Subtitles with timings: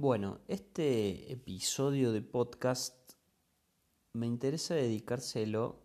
[0.00, 3.14] Bueno, este episodio de podcast
[4.12, 5.80] me interesa dedicárselo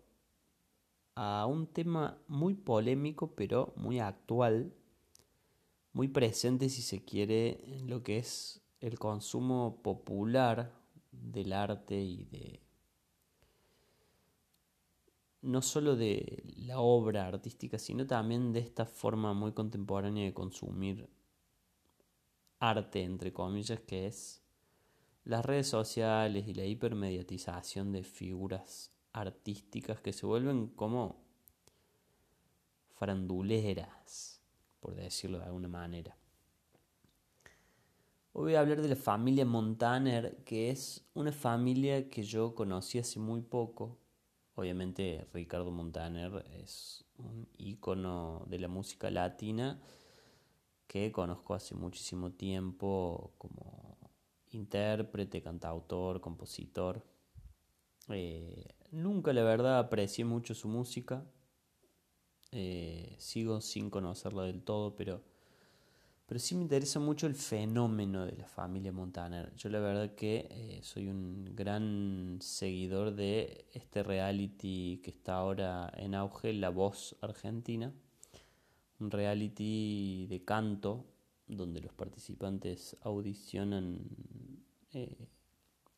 [1.16, 4.72] a un tema muy polémico, pero muy actual,
[5.92, 10.72] muy presente si se quiere en lo que es el consumo popular
[11.10, 12.60] del arte y de
[15.42, 21.08] no solo de la obra artística, sino también de esta forma muy contemporánea de consumir
[22.68, 24.42] arte, entre comillas, que es
[25.24, 31.24] las redes sociales y la hipermediatización de figuras artísticas que se vuelven como
[32.94, 34.40] faranduleras,
[34.80, 36.16] por decirlo de alguna manera.
[38.32, 42.98] Hoy voy a hablar de la familia Montaner, que es una familia que yo conocí
[42.98, 43.98] hace muy poco.
[44.56, 49.80] Obviamente Ricardo Montaner es un ícono de la música latina
[50.86, 53.96] que conozco hace muchísimo tiempo como
[54.50, 57.02] intérprete, cantautor, compositor.
[58.08, 61.24] Eh, nunca la verdad aprecié mucho su música.
[62.52, 65.22] Eh, sigo sin conocerla del todo, pero,
[66.26, 69.52] pero sí me interesa mucho el fenómeno de la familia Montaner.
[69.56, 75.92] Yo la verdad que eh, soy un gran seguidor de este reality que está ahora
[75.96, 77.92] en auge, La Voz Argentina
[79.04, 81.04] un reality de canto
[81.46, 84.00] donde los participantes audicionan,
[84.92, 85.28] eh,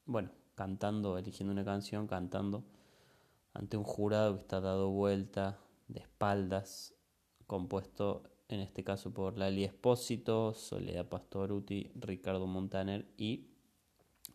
[0.04, 2.64] bueno, cantando, eligiendo una canción, cantando
[3.54, 6.94] ante un jurado que está dado vuelta de espaldas,
[7.46, 13.46] compuesto en este caso por Lali Espósito, Soledad Pastoruti, Ricardo Montaner y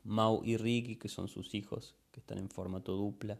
[0.03, 3.39] Mau y Ricky, que son sus hijos, que están en formato dupla.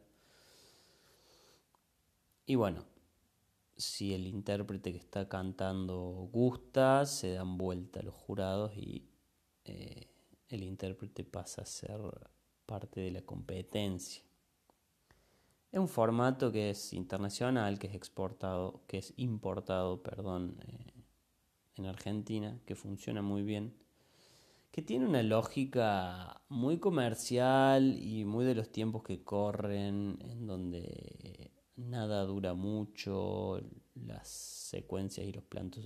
[2.46, 2.84] Y bueno,
[3.82, 9.10] si el intérprete que está cantando gusta, se dan vuelta los jurados y
[9.66, 10.08] eh,
[10.50, 12.00] el intérprete pasa a ser
[12.66, 14.24] parte de la competencia.
[15.72, 20.94] Es un formato que es internacional, que es exportado, que es importado, perdón, eh,
[21.76, 23.74] en Argentina, que funciona muy bien,
[24.72, 31.52] que tiene una lógica muy comercial y muy de los tiempos que corren, en donde
[31.76, 33.62] nada dura mucho,
[33.96, 35.44] las secuencias y los,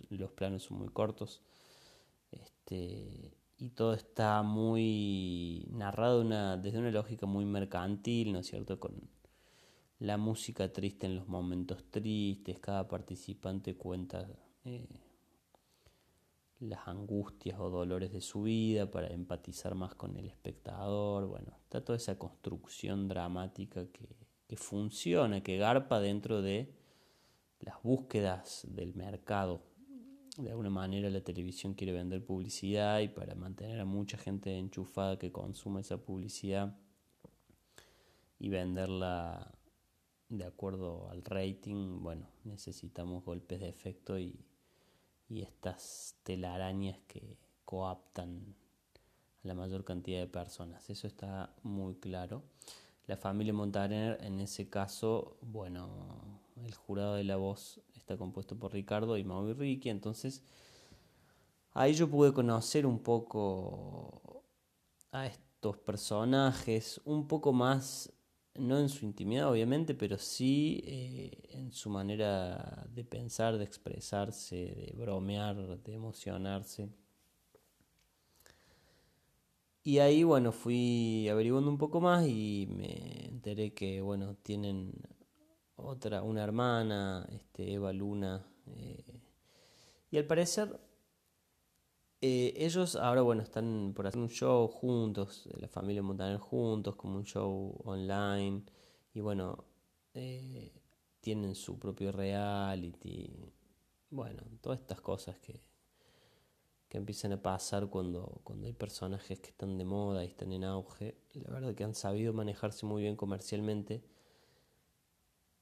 [0.09, 1.41] los planos son muy cortos.
[2.31, 8.79] Este, y todo está muy narrado una, desde una lógica muy mercantil, ¿no es cierto?
[8.79, 9.09] Con
[9.99, 14.27] la música triste en los momentos tristes, cada participante cuenta
[14.65, 14.87] eh,
[16.59, 21.27] las angustias o dolores de su vida para empatizar más con el espectador.
[21.27, 26.73] Bueno, está toda esa construcción dramática que, que funciona, que garpa dentro de
[27.59, 29.61] las búsquedas del mercado.
[30.37, 35.17] De alguna manera la televisión quiere vender publicidad y para mantener a mucha gente enchufada
[35.17, 36.77] que consuma esa publicidad
[38.37, 39.51] y venderla
[40.29, 44.45] de acuerdo al rating, bueno, necesitamos golpes de efecto y,
[45.29, 48.55] y estas telarañas que coaptan
[49.43, 50.89] a la mayor cantidad de personas.
[50.89, 52.43] Eso está muy claro.
[53.07, 58.73] La familia Montaner, en ese caso, bueno, el jurado de la voz está compuesto por
[58.73, 60.43] Ricardo y Mau y Ricky, entonces
[61.71, 64.43] ahí yo pude conocer un poco
[65.11, 68.11] a estos personajes, un poco más,
[68.55, 74.55] no en su intimidad obviamente, pero sí eh, en su manera de pensar, de expresarse,
[74.55, 76.89] de bromear, de emocionarse.
[79.87, 84.93] Y ahí, bueno, fui averiguando un poco más y me enteré que, bueno, tienen
[85.75, 88.43] otra, una hermana, este, Eva Luna.
[88.65, 89.21] Eh,
[90.09, 90.79] y al parecer,
[92.19, 97.17] eh, ellos ahora, bueno, están por hacer un show juntos, la familia Montaner juntos, como
[97.17, 98.63] un show online.
[99.13, 99.65] Y bueno,
[100.15, 100.73] eh,
[101.21, 103.53] tienen su propio reality.
[104.09, 105.61] Bueno, todas estas cosas que,
[106.89, 110.63] que empiezan a pasar cuando, cuando hay personajes que están de moda y están en
[110.63, 111.17] auge.
[111.33, 114.03] La verdad que han sabido manejarse muy bien comercialmente.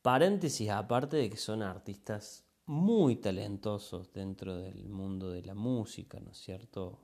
[0.01, 6.31] Paréntesis aparte de que son artistas muy talentosos dentro del mundo de la música, ¿no
[6.31, 6.99] es cierto?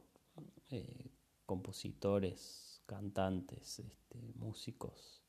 [0.70, 1.12] Eh,
[1.46, 5.24] compositores, cantantes, este, músicos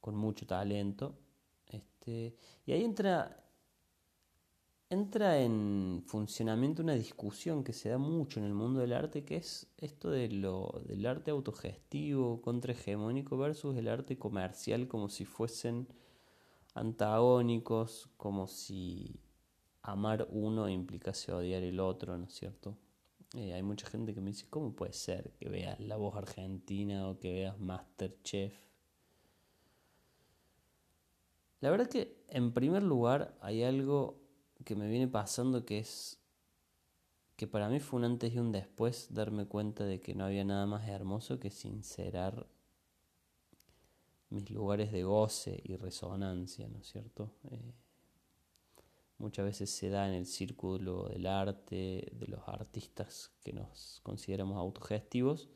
[0.00, 1.18] con mucho talento.
[1.66, 2.36] Este,
[2.66, 3.44] y ahí entra
[4.90, 9.36] entra en funcionamiento una discusión que se da mucho en el mundo del arte, que
[9.36, 15.86] es esto de lo, del arte autogestivo, contrahegemónico versus el arte comercial, como si fuesen
[16.74, 19.20] antagónicos, como si
[19.82, 22.76] amar uno implicase odiar el otro, ¿no es cierto?
[23.34, 27.08] Eh, hay mucha gente que me dice, ¿cómo puede ser que veas La Voz Argentina
[27.08, 28.54] o que veas Masterchef?
[31.60, 34.20] La verdad que en primer lugar hay algo
[34.64, 36.20] que me viene pasando que es
[37.36, 40.44] que para mí fue un antes y un después darme cuenta de que no había
[40.44, 42.46] nada más hermoso que sincerar
[44.28, 47.32] mis lugares de goce y resonancia, ¿no es cierto?
[47.50, 47.72] Eh,
[49.16, 54.58] muchas veces se da en el círculo del arte, de los artistas que nos consideramos
[54.58, 55.48] autogestivos,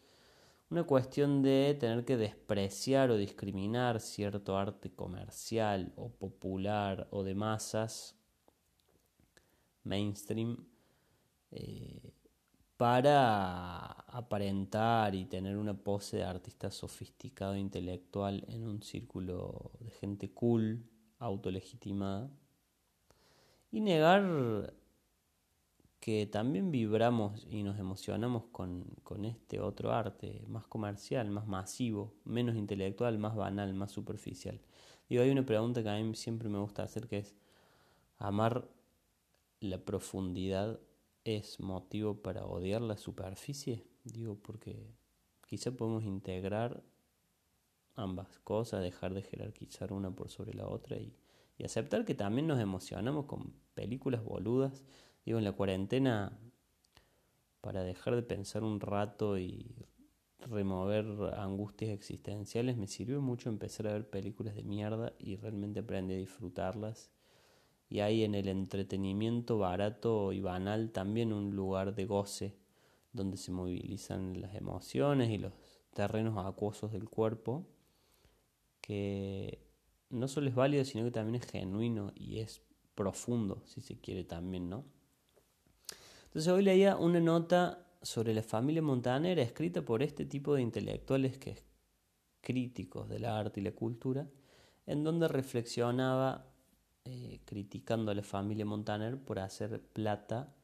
[0.70, 7.34] una cuestión de tener que despreciar o discriminar cierto arte comercial o popular o de
[7.34, 8.18] masas,
[9.84, 10.56] mainstream,
[11.50, 12.12] eh,
[12.76, 19.90] para aparentar y tener una pose de artista sofisticado e intelectual en un círculo de
[19.90, 20.84] gente cool,
[21.18, 22.30] autolegitimada,
[23.70, 24.74] y negar
[26.00, 32.12] que también vibramos y nos emocionamos con, con, este otro arte más comercial, más masivo,
[32.24, 34.60] menos intelectual, más banal, más superficial.
[35.08, 37.34] Digo, hay una pregunta que a mí siempre me gusta hacer que es,
[38.18, 38.68] ¿amar
[39.64, 40.80] la profundidad
[41.24, 43.86] es motivo para odiar la superficie?
[44.04, 44.94] Digo, porque
[45.46, 46.82] quizá podemos integrar
[47.96, 51.16] ambas cosas, dejar de jerarquizar una por sobre la otra y,
[51.58, 54.84] y aceptar que también nos emocionamos con películas boludas
[55.24, 56.38] Digo, en la cuarentena,
[57.62, 59.86] para dejar de pensar un rato y
[60.40, 61.06] remover
[61.38, 66.18] angustias existenciales, me sirvió mucho empezar a ver películas de mierda y realmente aprendí a
[66.18, 67.10] disfrutarlas.
[67.88, 72.56] Y hay en el entretenimiento barato y banal también un lugar de goce
[73.12, 75.52] donde se movilizan las emociones y los
[75.92, 77.66] terrenos acuosos del cuerpo,
[78.80, 79.64] que
[80.10, 82.62] no solo es válido, sino que también es genuino y es
[82.94, 84.84] profundo, si se quiere también, ¿no?
[86.26, 91.38] Entonces hoy leía una nota sobre la familia Montanera escrita por este tipo de intelectuales
[91.38, 91.64] que es
[92.40, 94.28] críticos del arte y la cultura,
[94.86, 96.53] en donde reflexionaba
[97.04, 100.54] eh, criticando a la familia Montaner por hacer plata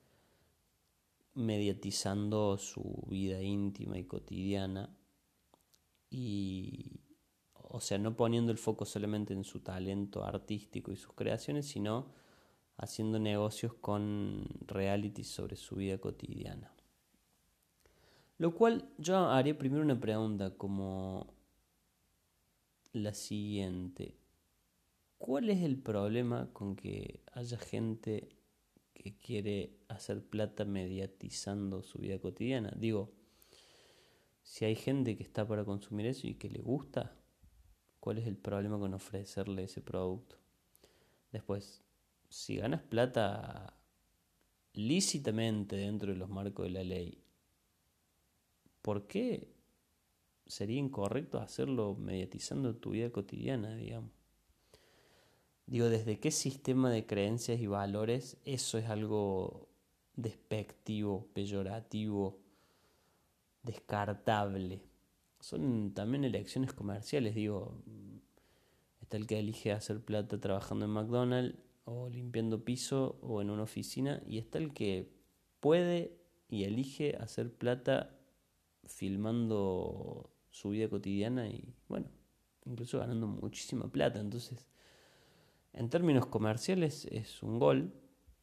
[1.34, 4.90] mediatizando su vida íntima y cotidiana
[6.10, 7.00] y
[7.72, 12.12] o sea, no poniendo el foco solamente en su talento artístico y sus creaciones, sino
[12.76, 16.74] haciendo negocios con reality sobre su vida cotidiana.
[18.38, 21.32] Lo cual yo haría primero una pregunta como
[22.92, 24.16] la siguiente.
[25.20, 28.30] ¿Cuál es el problema con que haya gente
[28.94, 32.72] que quiere hacer plata mediatizando su vida cotidiana?
[32.74, 33.12] Digo,
[34.42, 37.14] si hay gente que está para consumir eso y que le gusta,
[38.00, 40.36] ¿cuál es el problema con ofrecerle ese producto?
[41.30, 41.84] Después,
[42.30, 43.78] si ganas plata
[44.72, 47.22] lícitamente dentro de los marcos de la ley,
[48.80, 49.52] ¿por qué
[50.46, 54.19] sería incorrecto hacerlo mediatizando tu vida cotidiana, digamos?
[55.70, 59.68] Digo, ¿desde qué sistema de creencias y valores eso es algo
[60.16, 62.40] despectivo, peyorativo,
[63.62, 64.82] descartable?
[65.38, 67.84] Son también elecciones comerciales, digo,
[69.00, 73.62] está el que elige hacer plata trabajando en McDonald's o limpiando piso o en una
[73.62, 75.12] oficina y está el que
[75.60, 76.18] puede
[76.48, 78.18] y elige hacer plata
[78.86, 82.08] filmando su vida cotidiana y bueno,
[82.64, 84.18] incluso ganando muchísima plata.
[84.18, 84.66] Entonces,
[85.72, 87.92] en términos comerciales es un gol,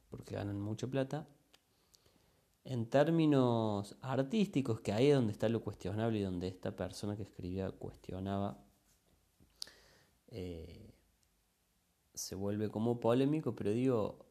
[0.10, 1.28] porque ganan mucha plata.
[2.64, 7.24] En términos artísticos, que ahí es donde está lo cuestionable y donde esta persona que
[7.24, 8.58] escribía cuestionaba,
[10.30, 10.94] eh,
[12.14, 14.26] se vuelve como polémico, pero digo,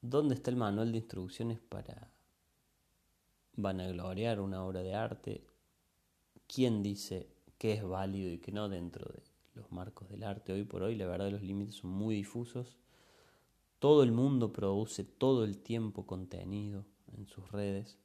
[0.00, 2.10] ¿dónde está el manual de instrucciones para
[3.54, 5.46] vanagloriar una obra de arte?
[6.46, 9.27] ¿Quién dice qué es válido y qué no dentro de
[9.58, 10.96] los marcos del arte hoy por hoy?
[10.96, 12.78] La verdad los límites son muy difusos.
[13.78, 16.86] Todo el mundo produce todo el tiempo contenido
[17.16, 17.98] en sus redes.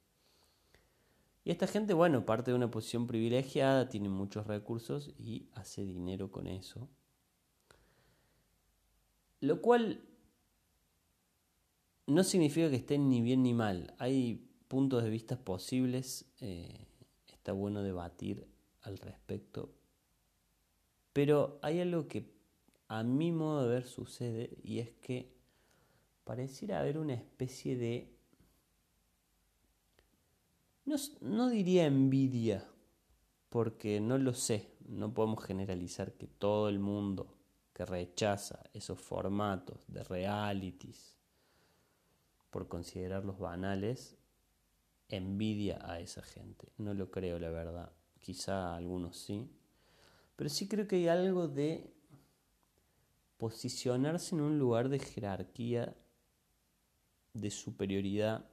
[1.44, 6.30] Y esta gente, bueno, parte de una posición privilegiada, tiene muchos recursos y hace dinero
[6.30, 6.88] con eso.
[9.40, 10.02] Lo cual
[12.06, 13.94] no significa que estén ni bien ni mal.
[13.98, 16.26] Hay puntos de vista posibles.
[16.40, 16.86] Eh,
[17.28, 18.46] está bueno debatir
[18.82, 19.74] al respecto.
[21.14, 22.34] Pero hay algo que
[22.88, 25.32] a mi modo de ver sucede y es que
[26.24, 28.12] pareciera haber una especie de...
[30.84, 32.68] No, no diría envidia,
[33.48, 34.74] porque no lo sé.
[34.86, 37.38] No podemos generalizar que todo el mundo
[37.72, 41.16] que rechaza esos formatos de realities
[42.50, 44.16] por considerarlos banales,
[45.08, 46.72] envidia a esa gente.
[46.78, 47.92] No lo creo, la verdad.
[48.20, 49.48] Quizá algunos sí.
[50.36, 51.92] Pero sí creo que hay algo de
[53.36, 55.96] posicionarse en un lugar de jerarquía,
[57.34, 58.48] de superioridad,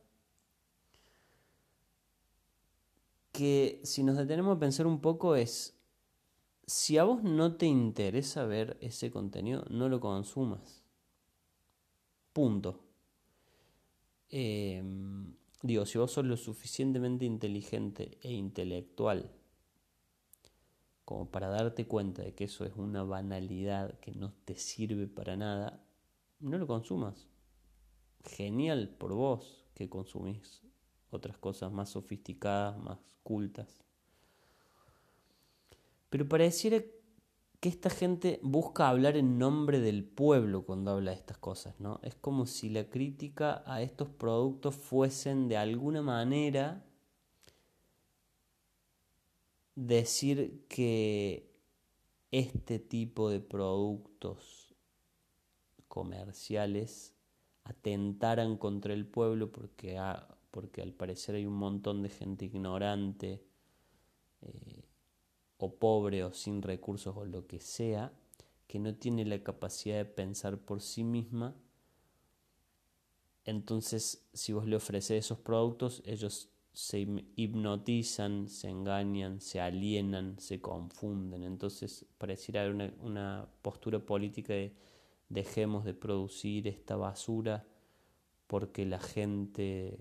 [3.32, 5.80] que si nos detenemos a pensar un poco es,
[6.66, 10.84] si a vos no te interesa ver ese contenido, no lo consumas.
[12.34, 12.84] Punto.
[14.30, 19.41] Em, digo, si vos sos lo suficientemente inteligente e intelectual
[21.12, 25.36] como para darte cuenta de que eso es una banalidad que no te sirve para
[25.36, 25.84] nada,
[26.39, 27.27] no lo consumas.
[28.24, 30.62] Genial por vos que consumís
[31.10, 33.84] otras cosas más sofisticadas, más cultas.
[36.10, 36.82] Pero pareciera
[37.60, 42.00] que esta gente busca hablar en nombre del pueblo cuando habla de estas cosas, ¿no?
[42.03, 46.86] Es como si la crítica a estos productos fuesen de alguna manera
[49.75, 51.51] decir que
[52.32, 54.74] este tipo de productos
[55.88, 57.13] comerciales
[57.63, 60.00] atentaran contra el pueblo porque,
[60.50, 63.44] porque al parecer hay un montón de gente ignorante
[64.42, 64.84] eh,
[65.58, 68.13] o pobre o sin recursos o lo que sea
[68.68, 71.54] que no tiene la capacidad de pensar por sí misma.
[73.44, 80.62] Entonces si vos le ofreces esos productos ellos se hipnotizan, se engañan, se alienan, se
[80.62, 81.44] confunden.
[81.44, 84.74] Entonces pareciera haber una, postura política de
[85.30, 87.66] dejemos de producir esta basura
[88.48, 90.00] porque la gente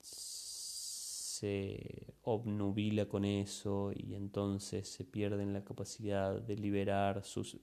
[0.00, 7.58] se obnubila con eso y entonces se pierden la capacidad de liberar sus...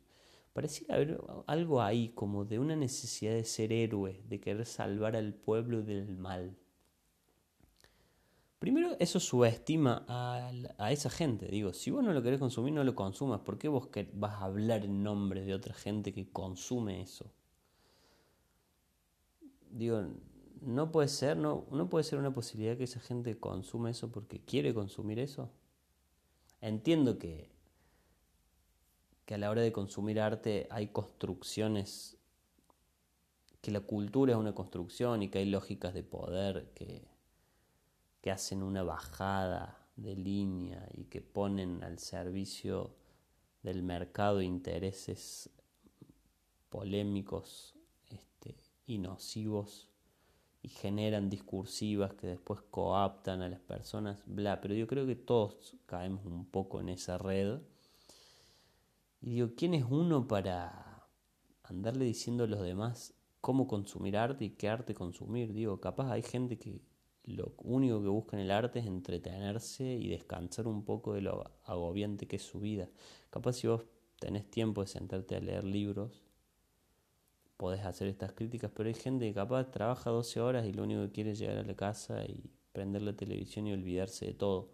[0.54, 5.34] Pareciera haber algo ahí como de una necesidad de ser héroe, de querer salvar al
[5.34, 6.58] pueblo del mal.
[8.62, 11.48] Primero, eso subestima a, esa gente.
[11.48, 13.40] Digo, si vos no lo querés consumir, no lo consumas.
[13.40, 17.34] ¿Por qué vos vas a hablar en nombre de otra gente que consume eso?
[19.72, 20.04] Digo,
[20.62, 24.40] no puede ser, no, no puede ser una posibilidad que esa gente consume eso porque
[24.46, 25.50] quiere consumir eso.
[26.62, 27.50] Entiendo que,
[29.26, 32.16] que a la hora de consumir arte hay construcciones,
[33.60, 37.11] que la cultura es una construcción y que hay lógicas de poder que
[38.22, 42.96] que hacen una bajada de línea y que ponen al servicio
[43.64, 45.50] del mercado intereses
[46.70, 47.76] polémicos
[48.10, 49.90] este, y nocivos
[50.64, 55.76] y generan discursivas que después coaptan a las personas, bla, pero yo creo que todos
[55.88, 57.60] caemos un poco en esa red.
[59.22, 61.08] Y digo, ¿quién es uno para
[61.64, 65.52] andarle diciendo a los demás cómo consumir arte y qué arte consumir?
[65.54, 66.82] Digo, capaz hay gente que
[67.26, 71.52] lo único que busca en el arte es entretenerse y descansar un poco de lo
[71.66, 72.90] agobiante que es su vida.
[73.30, 73.84] Capaz si vos
[74.20, 76.24] tenés tiempo de sentarte a leer libros,
[77.58, 81.02] podés hacer estas críticas, pero hay gente que capaz trabaja 12 horas y lo único
[81.04, 84.72] que quiere es llegar a la casa y prender la televisión y olvidarse de todo.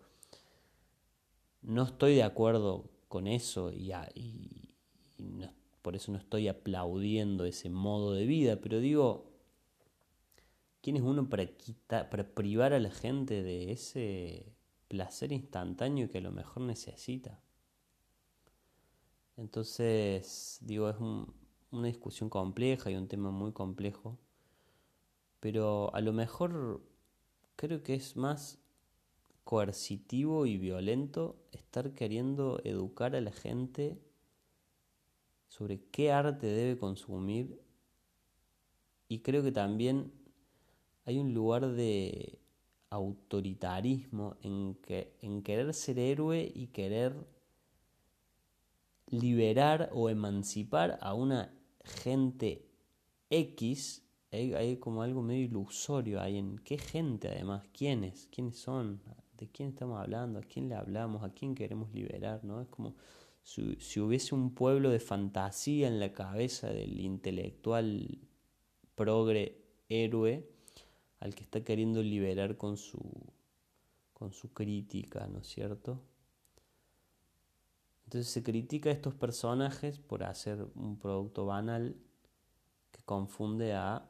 [1.61, 3.91] No estoy de acuerdo con eso y,
[5.81, 9.26] por eso no estoy aplaudiendo ese modo de vida, pero digo,
[10.81, 14.53] ¿Quién es uno para, quitar, para privar a la gente de ese
[14.87, 17.41] placer instantáneo que a lo mejor necesita?
[19.37, 20.95] Entonces, digo, es
[21.71, 24.17] una discusión compleja y un tema muy complejo,
[25.39, 26.81] pero a lo mejor
[27.55, 28.59] creo que es más
[29.43, 34.01] coercitivo y violento estar queriendo educar a la gente
[35.47, 37.61] sobre qué arte debe consumir
[39.07, 40.11] y creo que también
[41.07, 42.37] hay un lugar de
[42.89, 47.15] autoritarismo en, que, en querer ser héroe y querer
[49.09, 51.53] liberar o emancipar a una
[51.85, 52.67] gente
[53.29, 59.01] X, hay, como algo medio ilusorio ahí en qué gente además, quiénes, quiénes son,
[59.37, 62.59] de quién estamos hablando, a quién le hablamos, a quién queremos liberar, ¿no?
[62.59, 62.95] Es como
[63.43, 68.19] si, si hubiese un pueblo de fantasía en la cabeza del intelectual
[68.95, 70.56] progre héroe
[71.19, 72.99] al que está queriendo liberar con su,
[74.13, 76.01] con su crítica, ¿no es cierto?
[78.05, 81.95] Entonces se critica a estos personajes por hacer un producto banal
[82.91, 84.09] que confunde a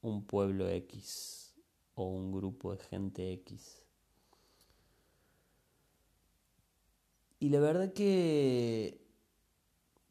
[0.00, 1.54] un pueblo X
[1.94, 3.82] o un grupo de gente X.
[7.40, 9.04] Y la verdad que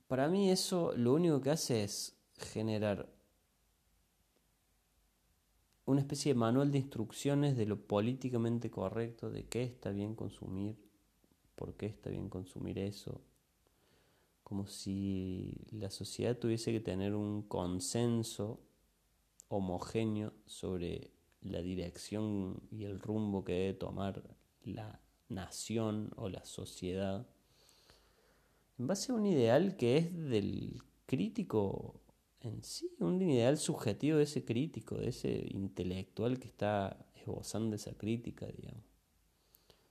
[0.07, 3.09] para mí eso lo único que hace es generar
[5.85, 10.77] una especie de manual de instrucciones de lo políticamente correcto, de qué está bien consumir,
[11.55, 13.21] por qué está bien consumir eso,
[14.43, 18.61] como si la sociedad tuviese que tener un consenso
[19.49, 21.11] homogéneo sobre
[21.41, 24.23] la dirección y el rumbo que debe tomar
[24.63, 27.27] la nación o la sociedad,
[28.79, 32.02] en base a un ideal que es del crítico
[32.43, 37.93] en sí, un ideal subjetivo de ese crítico, de ese intelectual que está esbozando esa
[37.93, 38.83] crítica, digamos.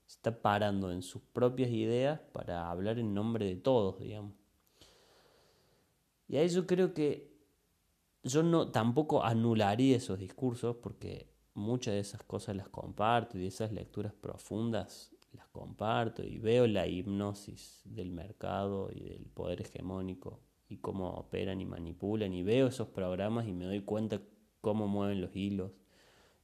[0.06, 4.34] Se está parando en sus propias ideas para hablar en nombre de todos, digamos.
[6.28, 7.32] Y ahí yo creo que
[8.22, 13.72] yo no tampoco anularía esos discursos porque muchas de esas cosas las comparto y esas
[13.72, 20.40] lecturas profundas las comparto y veo la hipnosis del mercado y del poder hegemónico
[20.72, 24.22] y cómo operan y manipulan y veo esos programas y me doy cuenta
[24.62, 25.70] cómo mueven los hilos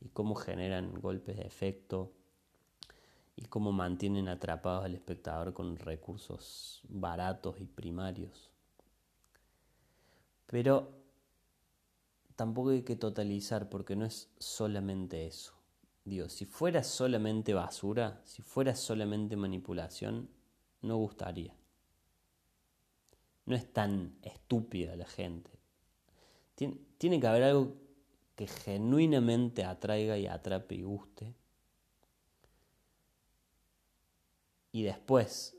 [0.01, 2.13] y cómo generan golpes de efecto
[3.37, 8.51] y cómo mantienen atrapados al espectador con recursos baratos y primarios.
[10.47, 10.93] Pero
[12.37, 15.55] tampoco hay que totalizar porque no es solamente eso.
[16.05, 20.29] Digo, si fuera solamente basura, si fuera solamente manipulación,
[20.83, 21.55] no gustaría.
[23.49, 25.51] No es tan estúpida la gente.
[26.55, 27.77] Tiene, que haber algo
[28.37, 31.35] que genuinamente atraiga y atrape y guste.
[34.71, 35.57] Y después,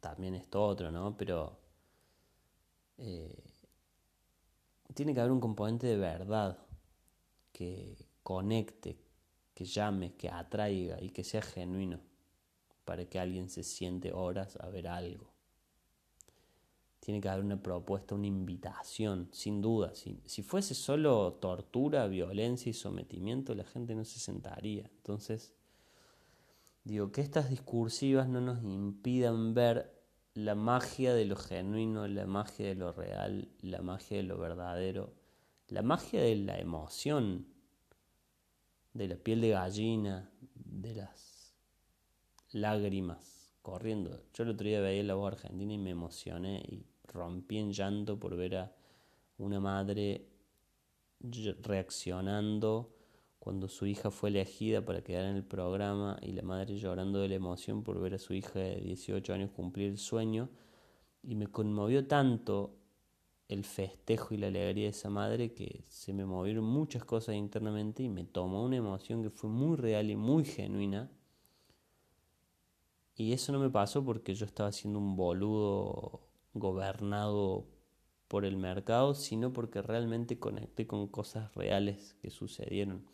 [0.00, 1.16] también esto otro, ¿no?
[1.16, 1.56] Pero
[2.98, 3.44] eh,
[4.92, 6.58] tiene que haber un componente de verdad
[7.52, 8.98] que conecte,
[9.54, 12.00] que llame, que atraiga y que sea genuino
[12.84, 15.30] para que alguien se siente horas a ver algo.
[17.10, 19.90] Tiene que haber una propuesta, una invitación, sin duda.
[19.96, 24.88] Si, fuese solo tortura, violencia y sometimiento, la gente no se sentaría.
[24.98, 25.52] Entonces,
[26.84, 29.92] digo, que estas discursivas no nos impidan ver
[30.34, 35.12] la magia de lo genuino, la magia de lo real, la magia de lo verdadero,
[35.66, 37.48] la magia de la emoción,
[38.94, 41.56] de la piel de gallina, de las
[42.52, 44.22] lágrimas corriendo.
[44.32, 48.18] Yo el otro día veía la voz argentina y me emocioné y rompí en llanto
[48.18, 48.72] por ver a
[49.38, 50.26] una madre
[51.62, 52.94] reaccionando
[53.38, 57.28] cuando su hija fue elegida para quedar en el programa y la madre llorando de
[57.28, 60.50] la emoción por ver a su hija de 18 años cumplir el sueño.
[61.22, 62.76] Y me conmovió tanto
[63.48, 68.02] el festejo y la alegría de esa madre que se me movieron muchas cosas internamente
[68.02, 71.10] y me tomó una emoción que fue muy real y muy genuina.
[73.16, 77.66] Y eso no me pasó porque yo estaba siendo un boludo gobernado
[78.28, 83.04] por el mercado, sino porque realmente conecté con cosas reales que sucedieron.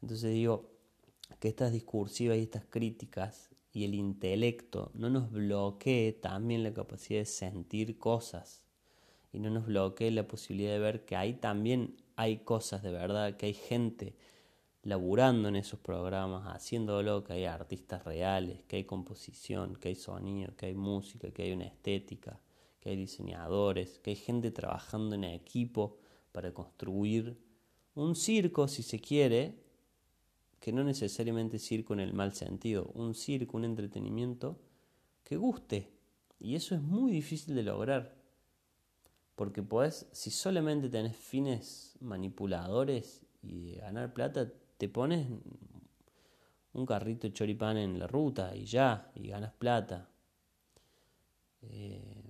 [0.00, 0.70] Entonces digo
[1.38, 7.20] que estas discursivas y estas críticas y el intelecto no nos bloquee también la capacidad
[7.20, 8.62] de sentir cosas
[9.32, 13.36] y no nos bloquee la posibilidad de ver que ahí también hay cosas de verdad,
[13.36, 14.14] que hay gente
[14.82, 20.54] laburando en esos programas, haciéndolo, que hay artistas reales, que hay composición, que hay sonido,
[20.56, 22.40] que hay música, que hay una estética
[22.84, 25.96] que hay diseñadores, que hay gente trabajando en equipo
[26.32, 27.34] para construir
[27.94, 29.58] un circo, si se quiere,
[30.60, 34.60] que no necesariamente circo en el mal sentido, un circo, un entretenimiento
[35.22, 35.94] que guste.
[36.38, 38.14] Y eso es muy difícil de lograr.
[39.34, 45.26] Porque podés, si solamente tenés fines manipuladores y de ganar plata, te pones
[46.74, 50.10] un carrito de choripán en la ruta y ya, y ganas plata.
[51.62, 52.23] Eh,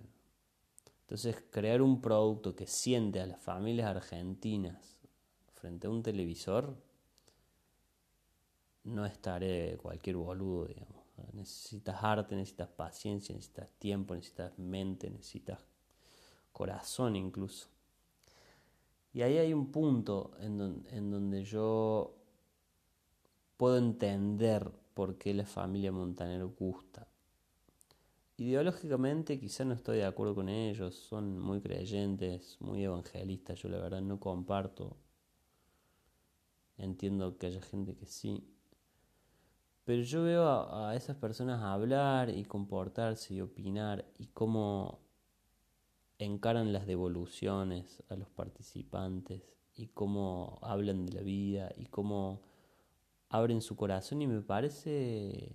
[1.15, 4.99] entonces, crear un producto que siente a las familias argentinas
[5.53, 6.77] frente a un televisor
[8.83, 11.05] no estaré cualquier boludo, digamos.
[11.33, 15.61] Necesitas arte, necesitas paciencia, necesitas tiempo, necesitas mente, necesitas
[16.51, 17.69] corazón incluso.
[19.13, 22.13] Y ahí hay un punto en, en donde yo
[23.57, 27.07] puedo entender por qué la familia Montaner gusta.
[28.37, 33.79] Ideológicamente quizá no estoy de acuerdo con ellos, son muy creyentes, muy evangelistas, yo la
[33.79, 34.97] verdad no comparto.
[36.77, 38.43] Entiendo que haya gente que sí.
[39.85, 45.01] Pero yo veo a, esas personas hablar y comportarse y opinar y cómo
[46.19, 49.43] encaran las devoluciones a los participantes
[49.77, 52.43] y cómo hablan de la vida y cómo
[53.29, 55.55] abren su corazón y me parece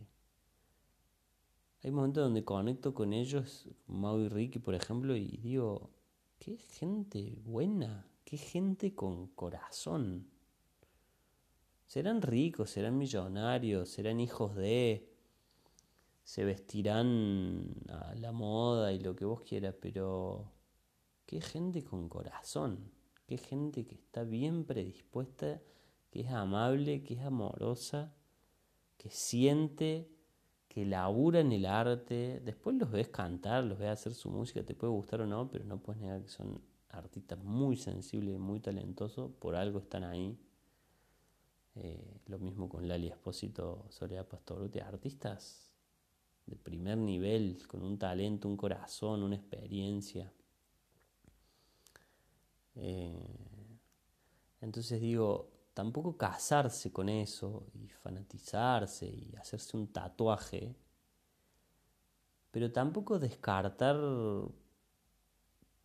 [1.82, 5.92] hay momentos donde conecto con ellos, Mau y Ricky, por ejemplo, y digo,
[6.38, 10.28] qué gente buena, qué gente con corazón.
[11.86, 15.10] Serán ricos, serán millonarios, serán hijos de,
[16.24, 20.52] se vestirán a la moda y lo que vos quieras, pero
[21.26, 22.92] qué gente con corazón,
[23.26, 25.62] qué gente que está bien predispuesta,
[26.12, 28.14] que es amable, que es amorosa,
[28.98, 30.10] que siente,
[30.70, 32.42] que labura en el arte.
[32.46, 35.66] Después los ves cantar, los ves hacer su música, te puede gustar o no, pero
[35.66, 40.40] no puedes negar que son artistas muy sensibles muy talentosos, por algo están ahí.
[41.76, 45.74] Eh, lo mismo con Lali Espósito, Soledad Pastoruti, artistas
[46.46, 50.32] de primer nivel, con un talento, un corazón, una experiencia.
[52.76, 53.38] Eh,
[54.62, 60.76] entonces digo, tampoco casarse con eso y fanatizarse y hacerse un tatuaje,
[62.52, 63.96] pero tampoco descartar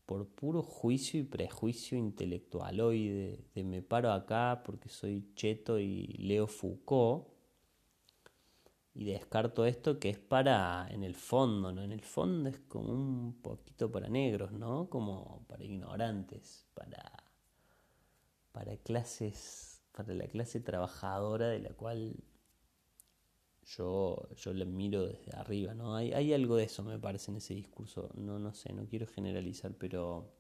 [0.05, 6.49] por puro juicio y prejuicio intelectualoide de me paro acá porque soy cheto y leo
[6.49, 7.29] Foucault
[8.95, 11.85] y descarto esto que es para en el fondo, ¿no?
[11.85, 14.91] En el fondo es como un poquito para negros, ¿no?
[14.91, 17.25] Como para ignorantes, para
[18.55, 22.17] para clases para la clase trabajadora de la cual
[23.65, 25.95] yo, yo la miro desde arriba, ¿no?
[25.95, 28.11] Hay, hay algo de eso, me parece, en ese discurso.
[28.15, 30.33] No, no sé, no quiero generalizar, pero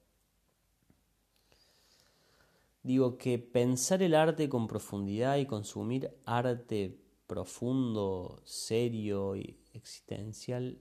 [2.83, 10.79] digo que pensar el arte con profundidad y consumir arte profundo, serio y existencial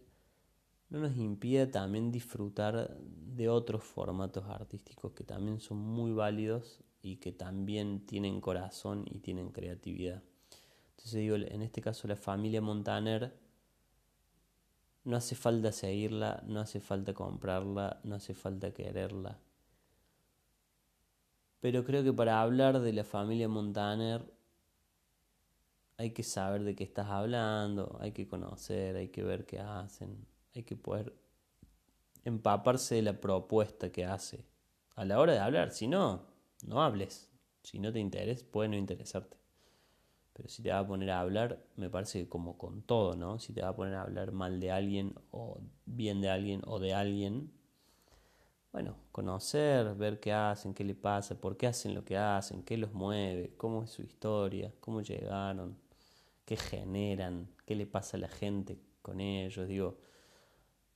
[0.89, 7.17] no nos impide también disfrutar de otros formatos artísticos que también son muy válidos y
[7.17, 10.23] que también tienen corazón y tienen creatividad.
[10.91, 13.37] Entonces digo, en este caso la familia Montaner,
[15.03, 19.37] no hace falta seguirla, no hace falta comprarla, no hace falta quererla.
[21.59, 24.25] Pero creo que para hablar de la familia Montaner
[25.97, 30.25] hay que saber de qué estás hablando, hay que conocer, hay que ver qué hacen,
[30.55, 31.13] hay que poder
[32.23, 34.45] empaparse de la propuesta que hace
[34.95, 35.71] a la hora de hablar.
[35.71, 36.32] Si no,
[36.65, 37.29] no hables.
[37.63, 39.37] Si no te interesa, puede no interesarte.
[40.33, 43.39] Pero si te va a poner a hablar, me parece que como con todo, ¿no?
[43.39, 46.79] Si te va a poner a hablar mal de alguien o bien de alguien o
[46.79, 47.51] de alguien,
[48.71, 52.77] bueno, conocer, ver qué hacen, qué le pasa, por qué hacen lo que hacen, qué
[52.77, 55.77] los mueve, cómo es su historia, cómo llegaron,
[56.45, 59.67] qué generan, qué le pasa a la gente con ellos.
[59.67, 59.99] Digo,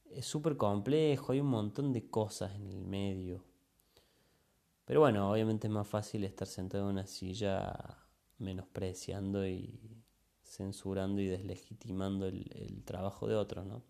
[0.09, 3.43] es súper complejo, hay un montón de cosas en el medio.
[4.87, 7.75] Pero bueno, obviamente es más fácil estar sentado en una silla
[8.37, 9.77] menospreciando y
[10.41, 13.83] censurando y deslegitimando el, trabajo de otros, ¿no?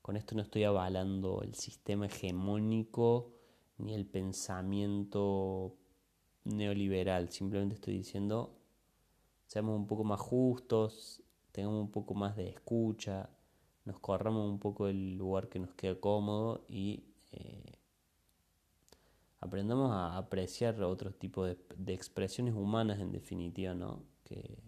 [0.00, 3.32] Con esto no estoy avalando el sistema hegemónico
[3.78, 5.76] ni el pensamiento
[6.44, 8.54] neoliberal, simplemente estoy diciendo
[9.48, 13.30] seamos un poco más justos, tengamos un poco más de escucha,
[13.84, 17.77] nos corramos un poco del lugar que nos queda cómodo y eh,
[19.40, 24.02] aprendamos a apreciar otro tipo de, expresiones humanas en definitiva, ¿no?
[24.24, 24.58] Que,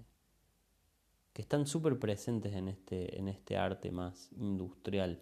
[1.33, 5.21] que están súper presentes en este, en este arte más industrial.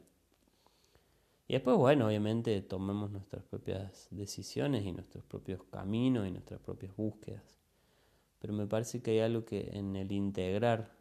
[1.47, 6.95] Y después, bueno, obviamente tomemos nuestras propias decisiones y nuestros propios caminos y nuestras propias
[6.95, 7.59] búsquedas.
[8.39, 10.93] Pero me parece que hay algo que en el integrar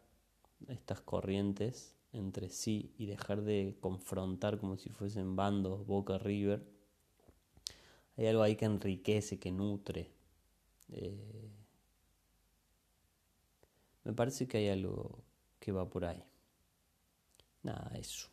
[0.68, 6.66] estas corrientes entre sí y dejar de confrontar como si fuesen bandos Boca River,
[8.18, 10.10] hay algo ahí que enriquece, que nutre.
[10.90, 11.50] Eh,
[14.04, 15.22] me parece que hay algo
[15.60, 16.24] que va por ahí.
[17.62, 18.28] Nada, eso.